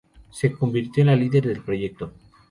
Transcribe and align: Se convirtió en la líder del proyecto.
Se 0.31 0.51
convirtió 0.51 1.01
en 1.01 1.07
la 1.09 1.15
líder 1.15 1.45
del 1.45 1.61
proyecto. 1.61 2.11